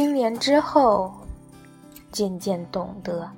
[0.00, 1.12] 经年之后，
[2.10, 3.28] 渐渐懂得；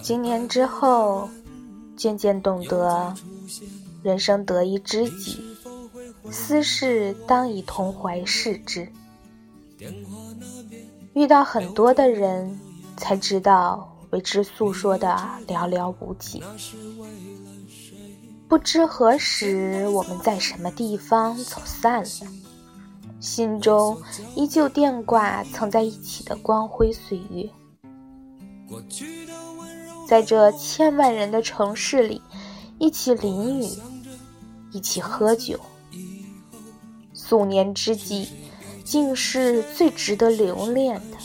[0.00, 1.28] 经年之后，
[1.94, 3.14] 渐渐懂得，
[4.02, 5.44] 人生得一知己，
[6.30, 8.90] 私事当以同怀视之。
[11.12, 12.58] 遇到很多的人，
[12.96, 15.14] 才知道为之诉说的
[15.46, 16.42] 寥寥无几。
[18.48, 22.10] 不知何时，我们在什么地方走散了，
[23.22, 24.02] 心中
[24.34, 27.48] 依旧惦挂曾在一起的光辉岁月。
[30.08, 32.20] 在这千万人的城市里，
[32.80, 33.68] 一起淋雨，
[34.72, 35.60] 一起喝酒，
[37.14, 38.28] 素年之际，
[38.82, 41.16] 竟是最值得留恋的、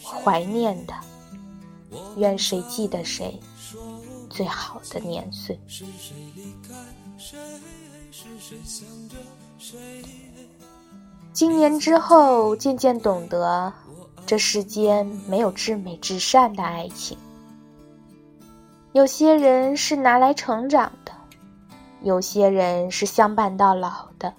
[0.00, 0.94] 怀念的。
[2.16, 3.40] 愿谁记得谁？
[4.30, 5.58] 最好的年岁。
[11.32, 13.72] 经年之后，渐渐懂得，
[14.26, 17.16] 这世间没有至美至善的爱情。
[18.92, 21.12] 有些人是拿来成长的，
[22.02, 24.34] 有些人是相伴到老的，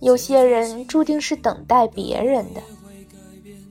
[0.00, 2.60] 有些人注定是等待别人的，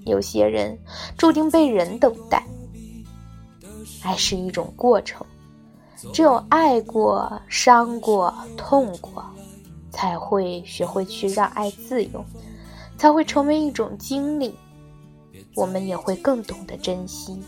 [0.04, 0.76] 有些人
[1.16, 2.44] 注定被人等待。
[4.02, 5.24] 爱是一种过程，
[6.12, 9.24] 只有爱过、伤过、痛过，
[9.92, 12.24] 才会学会去让爱自由，
[12.98, 14.56] 才会成为一种经历。
[15.56, 17.42] 我们也会更懂得珍惜，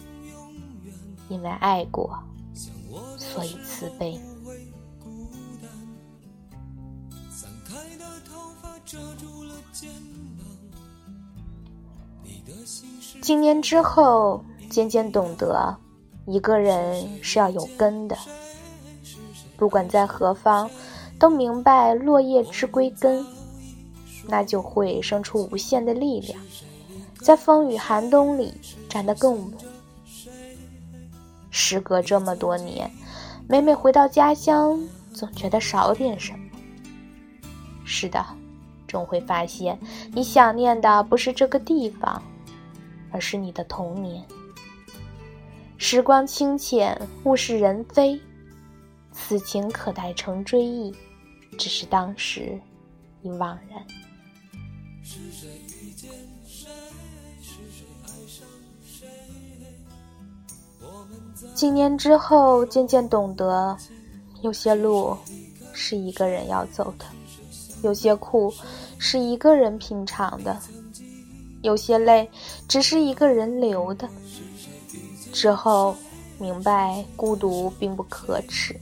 [1.28, 2.17] 因为爱过，
[3.17, 4.20] 所以慈悲。
[13.22, 15.78] 经年之后，渐渐懂得。
[16.26, 18.16] 一个人是要有根的，
[19.58, 20.70] 不管在何方，
[21.20, 23.26] 都明白落叶之归根，
[24.28, 26.40] 那就会生出无限的力量，
[27.22, 28.54] 在风雨寒冬里
[28.88, 29.54] 站得更稳。
[31.52, 32.90] 时隔这么多年，
[33.48, 34.80] 每每回到家乡，
[35.14, 36.40] 总觉得少点什么。
[37.84, 38.26] 是的，
[38.88, 39.78] 总会发现，
[40.14, 42.22] 你想念的不是这个地方，
[43.12, 44.24] 而是你的童年。
[45.78, 48.20] 时光清浅，物是人非，
[49.12, 50.94] 此情可待成追忆，
[51.59, 52.59] 只是当时
[53.21, 53.86] 已惘然。
[61.53, 63.77] 几年之后，渐渐懂得，
[64.42, 65.17] 有些路
[65.73, 67.05] 是一个人要走的，
[67.83, 68.53] 有些苦
[68.97, 70.58] 是一个人品尝的，
[71.61, 72.30] 有些泪
[72.70, 74.08] 只是一个人流的。
[75.33, 75.93] 之后，
[76.37, 78.80] 明白孤独并不可耻，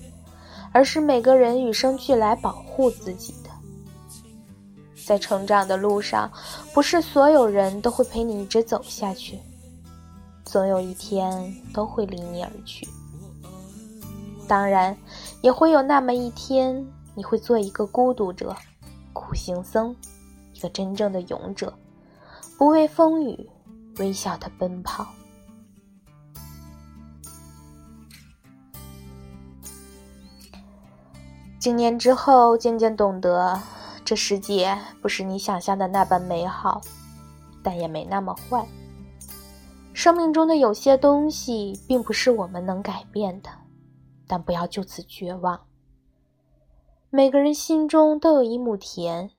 [0.78, 3.50] 而是每个人与生俱来保护自己的。
[5.08, 6.32] 在成长的路上，
[6.72, 9.40] 不是所有人都会陪你一直走下去，
[10.46, 12.88] 总有一天都会离你而去。
[14.48, 14.96] 当然，
[15.42, 18.56] 也会有那么一天，你会做一个孤独者、
[19.14, 19.96] 苦行僧，
[20.54, 21.74] 一个真正的勇者，
[22.56, 23.50] 不畏风雨，
[23.98, 25.08] 微笑的奔跑。
[31.68, 33.62] 经年之后，渐渐懂得，
[34.06, 36.80] 这世界不是你想象的那般美好，
[37.62, 38.66] 但也没那么坏。
[39.92, 43.50] 生命中的有些东西，并不是我们能改变的，
[44.26, 45.60] 但不要就此绝望。
[47.10, 49.30] 每个人心中都有一亩田，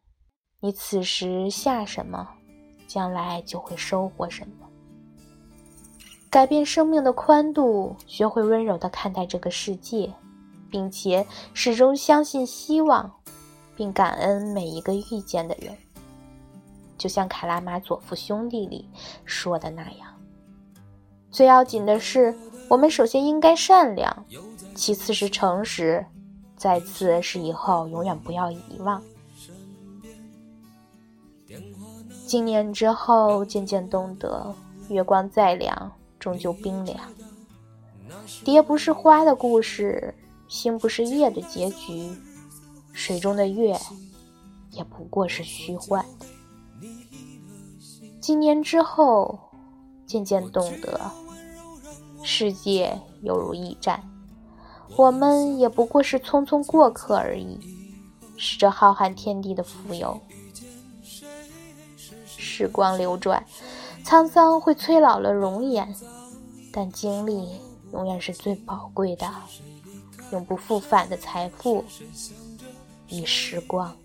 [0.61, 2.28] 你此时下什么，
[2.87, 4.69] 将来就会收获什么。
[6.28, 10.12] 改变生命的宽度，学会温柔的看待这个世界。
[10.71, 13.11] 并且始终相信希望，
[13.77, 15.77] 并感恩每一个遇见的人。
[16.97, 18.88] 就像《卡拉马佐夫兄弟》里
[19.25, 20.09] 说的那样，
[21.31, 22.37] 最要紧的是，
[22.69, 24.25] 我们首先应该善良，
[24.75, 26.05] 其次是诚实，
[26.56, 29.00] 再次是以后永远不要遗忘。
[32.26, 34.55] 经年之后，渐渐懂得，
[34.88, 36.99] 月光再亮，终究冰凉。
[38.44, 40.12] 蝶不是花的故事。
[40.49, 42.11] 星不是夜的结局，
[42.93, 43.79] 水中的月
[44.73, 46.27] 也不过是虚幻的。
[48.21, 49.39] 几年之后，
[50.06, 51.11] 渐渐懂得，
[52.23, 54.03] 世界犹如驿站，
[54.97, 57.59] 我们也不过是匆匆过客而已，
[58.37, 60.21] 是这浩瀚天地的浮游。
[62.27, 63.47] 时光流转，
[64.05, 65.94] 沧桑会催老了容颜，
[66.73, 67.49] 但经历
[67.93, 69.31] 永远是最宝贵的。
[70.33, 71.85] 永不复返的财富
[73.09, 73.97] 与时光。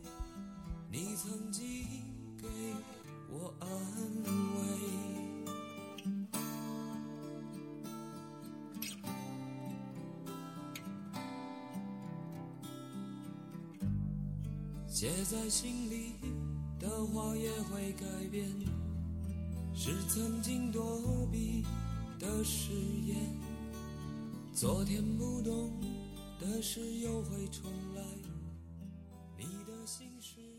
[14.87, 16.13] 写在心里
[16.79, 18.47] 的话也会改变，
[19.73, 21.65] 是曾经躲避
[22.19, 22.71] 的誓
[23.05, 23.17] 言。
[24.53, 25.73] 昨天不懂
[26.43, 28.03] 的事又会重来，
[29.37, 30.52] 你的心事。